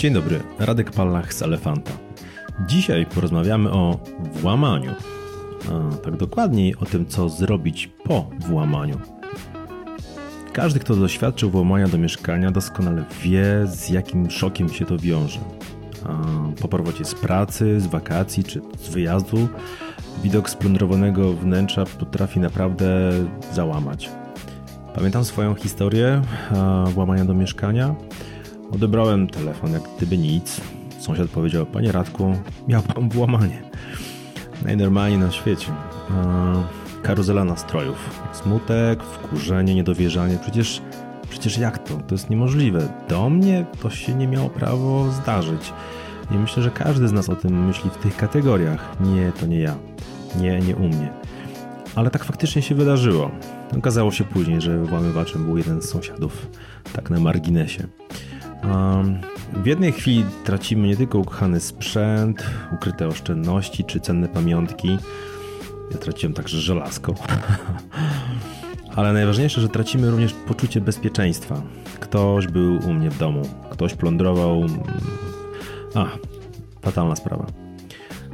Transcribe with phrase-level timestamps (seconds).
[0.00, 1.92] Dzień dobry, Radek Pallach z Elefanta.
[2.66, 3.98] Dzisiaj porozmawiamy o
[4.32, 4.90] włamaniu.
[5.70, 8.98] A tak dokładniej o tym, co zrobić po włamaniu.
[10.52, 15.40] Każdy, kto doświadczył włamania do mieszkania, doskonale wie, z jakim szokiem się to wiąże.
[16.60, 19.48] Po powrocie z pracy, z wakacji czy z wyjazdu,
[20.22, 23.12] widok splądrowanego wnętrza potrafi naprawdę
[23.52, 24.10] załamać.
[24.94, 26.22] Pamiętam swoją historię
[26.94, 27.94] włamania do mieszkania.
[28.74, 30.60] Odebrałem telefon jak gdyby nic.
[30.98, 32.34] Sąsiad powiedział, panie Radku,
[32.68, 33.62] miał pan włamanie.
[34.64, 35.66] Najnormalniej na świecie.
[37.02, 38.20] Karuzela nastrojów.
[38.32, 40.38] Smutek, wkurzenie, niedowierzanie.
[40.42, 40.82] Przecież,
[41.30, 41.94] przecież jak to?
[41.96, 42.88] To jest niemożliwe.
[43.08, 45.72] Do mnie to się nie miało prawo zdarzyć.
[46.30, 48.96] I myślę, że każdy z nas o tym myśli w tych kategoriach.
[49.00, 49.74] Nie, to nie ja.
[50.40, 51.12] Nie, nie u mnie.
[51.94, 53.30] Ale tak faktycznie się wydarzyło.
[53.78, 56.46] Okazało się później, że włamywaczem był jeden z sąsiadów.
[56.92, 57.86] Tak na marginesie.
[59.52, 64.98] W jednej chwili tracimy nie tylko ukochany sprzęt, ukryte oszczędności czy cenne pamiątki.
[65.90, 67.14] Ja traciłem także żelazko.
[68.96, 71.62] Ale najważniejsze, że tracimy również poczucie bezpieczeństwa.
[72.00, 74.62] Ktoś był u mnie w domu, ktoś plądrował.
[75.94, 76.06] A,
[76.82, 77.46] fatalna sprawa.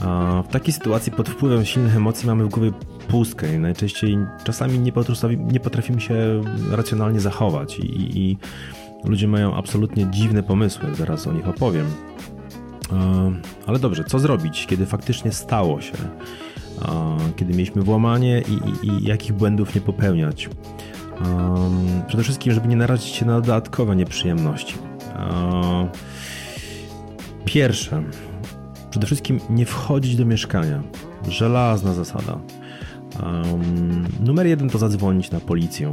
[0.00, 2.72] A w takiej sytuacji pod wpływem silnych emocji mamy w głowie
[3.08, 8.38] pustkę i najczęściej czasami nie potrafimy, nie potrafimy się racjonalnie zachować i, i
[9.04, 11.86] Ludzie mają absolutnie dziwne pomysły, zaraz o nich opowiem.
[12.92, 13.32] E,
[13.66, 15.94] ale dobrze, co zrobić, kiedy faktycznie stało się?
[16.82, 20.46] E, kiedy mieliśmy włamanie i, i, i jakich błędów nie popełniać?
[20.46, 20.50] E,
[22.06, 24.74] przede wszystkim, żeby nie narazić się na dodatkowe nieprzyjemności.
[27.44, 28.02] Pierwsze,
[28.90, 30.82] przede wszystkim nie wchodzić do mieszkania.
[31.28, 32.38] Żelazna zasada.
[34.20, 35.92] Numer jeden to zadzwonić na policję.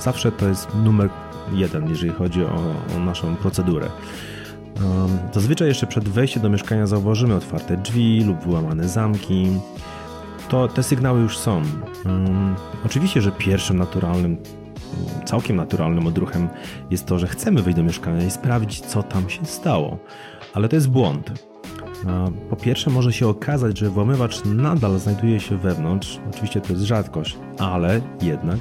[0.00, 1.10] Zawsze to jest numer
[1.52, 3.88] jeden, jeżeli chodzi o, o naszą procedurę.
[5.32, 9.46] Zazwyczaj jeszcze przed wejściem do mieszkania zauważymy otwarte drzwi lub wyłamane zamki.
[10.48, 11.62] To te sygnały już są.
[12.86, 14.36] Oczywiście, że pierwszym naturalnym,
[15.24, 16.48] całkiem naturalnym odruchem
[16.90, 19.98] jest to, że chcemy wejść do mieszkania i sprawdzić, co tam się stało.
[20.54, 21.48] Ale to jest błąd.
[22.50, 26.20] Po pierwsze, może się okazać, że włamywacz nadal znajduje się wewnątrz.
[26.30, 28.58] Oczywiście to jest rzadkość, ale jednak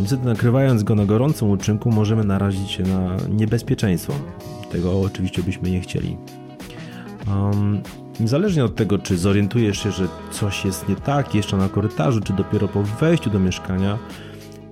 [0.00, 4.12] niestety nakrywając go na gorącym uczynku możemy narazić się na niebezpieczeństwo.
[4.72, 6.16] Tego oczywiście byśmy nie chcieli.
[8.20, 12.32] Niezależnie od tego, czy zorientujesz się, że coś jest nie tak jeszcze na korytarzu, czy
[12.32, 13.98] dopiero po wejściu do mieszkania,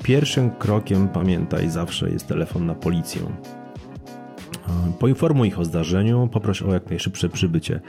[0.03, 3.23] pierwszym krokiem, pamiętaj, zawsze jest telefon na policję.
[3.23, 7.81] E, poinformuj ich o zdarzeniu, poproś o jak najszybsze przybycie.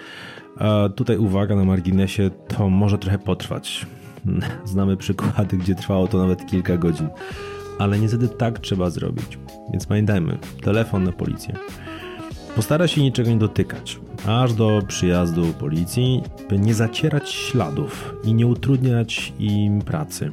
[0.60, 3.86] A tutaj uwaga na marginesie, to może trochę potrwać.
[4.66, 7.08] Znamy przykłady, gdzie trwało to nawet kilka godzin.
[7.80, 9.40] Ale niestety tak trzeba zrobić.
[9.72, 11.56] Więc pamiętajmy, telefon na policję.
[12.56, 18.48] Postara się niczego nie dotykać, aż do przyjazdu policji, by nie zacierać śladów i nie
[18.48, 20.32] utrudniać im pracy.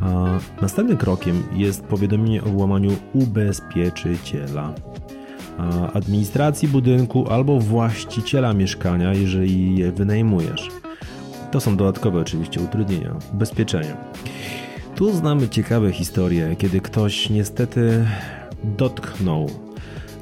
[0.00, 4.74] A następnym krokiem jest powiadomienie o włamaniu ubezpieczyciela,
[5.94, 10.83] administracji budynku albo właściciela mieszkania, jeżeli je wynajmujesz.
[11.54, 13.96] To są dodatkowe oczywiście utrudnienia, ubezpieczenia.
[14.94, 18.06] Tu znamy ciekawe historie, kiedy ktoś niestety
[18.64, 19.50] dotknął,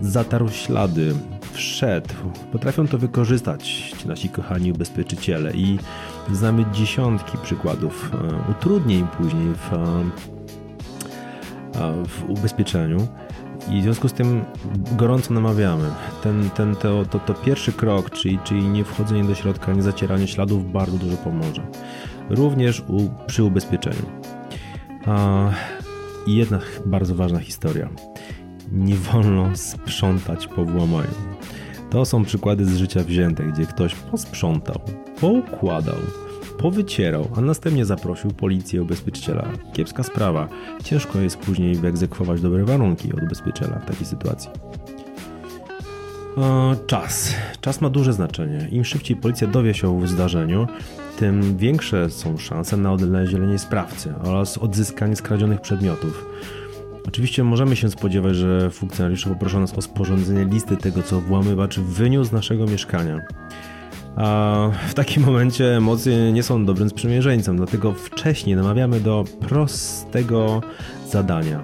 [0.01, 1.15] zatarł ślady,
[1.53, 2.15] wszedł.
[2.53, 5.79] Potrafią to wykorzystać ci nasi kochani ubezpieczyciele i
[6.33, 10.32] znamy dziesiątki przykładów e, utrudnień później w, e,
[11.91, 13.09] w ubezpieczeniu.
[13.71, 14.45] I w związku z tym
[14.97, 15.85] gorąco namawiamy.
[16.23, 20.29] Ten, ten, to, to, to pierwszy krok, czyli, czyli nie wchodzenie do środka, nie zacieranie
[20.29, 21.67] śladów, bardzo dużo pomoże.
[22.31, 24.07] Również u, przy ubezpieczeniu.
[26.27, 27.89] I jedna bardzo ważna historia.
[28.73, 31.15] Nie wolno sprzątać po włamaniu.
[31.91, 34.81] To są przykłady z życia wzięte, gdzie ktoś posprzątał,
[35.21, 35.95] poukładał,
[36.63, 39.45] powycierał, a następnie zaprosił policję ubezpieczyciela.
[39.73, 40.49] Kiepska sprawa.
[40.85, 44.51] Ciężko jest później wyegzekwować dobre warunki od ubezpieczyciela w takiej sytuacji.
[46.87, 47.35] czas.
[47.61, 48.69] Czas ma duże znaczenie.
[48.71, 50.67] Im szybciej policja dowie się o zdarzeniu,
[51.19, 56.27] tym większe są szanse na odnalezienie sprawcy oraz odzyskanie skradzionych przedmiotów.
[57.09, 62.31] Oczywiście możemy się spodziewać, że funkcjonariusze poproszą nas o sporządzenie listy tego, co włamywacz wyniósł
[62.31, 63.21] z naszego mieszkania.
[64.17, 70.63] A w takim momencie emocje nie są dobrym sprzymierzeńcem, dlatego wcześniej namawiamy do prostego
[71.11, 71.63] zadania.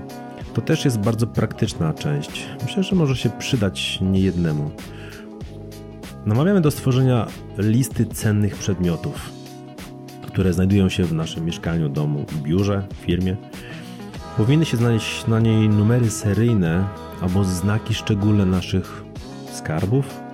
[0.54, 2.46] To też jest bardzo praktyczna część.
[2.62, 4.70] Myślę, że może się przydać niejednemu.
[6.26, 7.26] Namawiamy do stworzenia
[7.58, 9.32] listy cennych przedmiotów,
[10.26, 13.36] które znajdują się w naszym mieszkaniu, domu, biurze, firmie.
[14.36, 16.84] Powinny się znaleźć na niej numery seryjne
[17.22, 19.04] albo znaki szczególne naszych
[19.52, 20.27] skarbów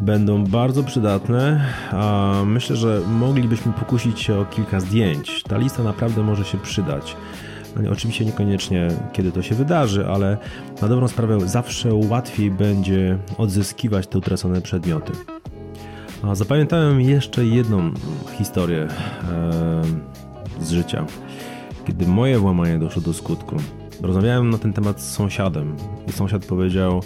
[0.00, 5.42] będą bardzo przydatne, a myślę, że moglibyśmy pokusić się o kilka zdjęć.
[5.42, 7.16] Ta lista naprawdę może się przydać.
[7.76, 10.36] No oczywiście niekoniecznie kiedy to się wydarzy, ale
[10.82, 15.12] na dobrą sprawę zawsze łatwiej będzie odzyskiwać te utracone przedmioty.
[16.22, 17.90] A zapamiętałem jeszcze jedną
[18.38, 19.82] historię e,
[20.60, 21.06] z życia,
[21.86, 23.56] kiedy moje włamanie doszło do skutku.
[24.02, 25.76] Rozmawiałem na ten temat z sąsiadem
[26.08, 27.02] i sąsiad powiedział: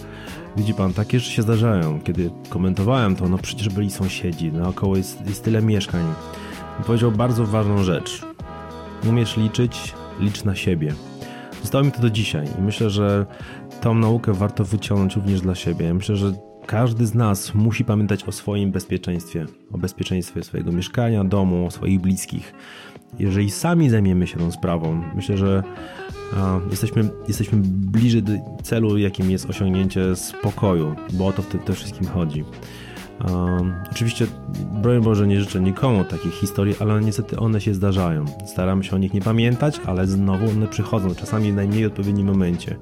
[0.57, 2.01] Widzi pan, takie rzeczy się zdarzają.
[2.01, 6.05] Kiedy komentowałem to, no przecież byli sąsiedzi, naokoło jest, jest tyle mieszkań.
[6.81, 8.23] I powiedział bardzo ważną rzecz.
[9.09, 10.95] Umiesz liczyć, licz na siebie.
[11.63, 13.27] Zostało mi to do dzisiaj i myślę, że
[13.81, 15.95] tą naukę warto wyciągnąć również dla siebie.
[15.95, 16.33] Myślę, że
[16.67, 22.55] każdy z nas musi pamiętać o swoim bezpieczeństwie, o bezpieczeństwie swojego mieszkania, domu, swoich bliskich.
[23.19, 25.63] Jeżeli sami zajmiemy się tą sprawą, myślę, że
[26.71, 28.23] jesteśmy, jesteśmy bliżej
[28.63, 32.45] celu, jakim jest osiągnięcie spokoju, bo o to w tym wszystkim chodzi.
[33.29, 34.27] Um, oczywiście,
[34.73, 38.25] broń Boże, nie życzę nikomu takich historii, ale niestety one się zdarzają.
[38.47, 42.77] Staram się o nich nie pamiętać, ale znowu one przychodzą, czasami w najmniej odpowiednim momencie.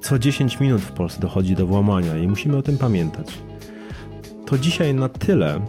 [0.00, 3.38] Co 10 minut w Polsce dochodzi do włamania i musimy o tym pamiętać.
[4.46, 5.60] To dzisiaj na tyle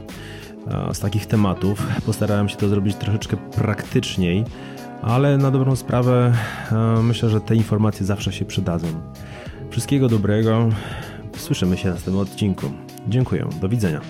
[0.94, 1.88] z takich tematów.
[2.06, 4.46] Postarałem się to zrobić troszeczkę praktyczniej,
[5.02, 6.34] ale na dobrą sprawę
[7.04, 8.88] myślę, że te informacje zawsze się przydadzą.
[9.70, 10.70] Wszystkiego dobrego.
[11.38, 12.72] Słyszymy się w następnym odcinku.
[13.08, 13.48] Dziękuję.
[13.62, 14.02] Do widzenia.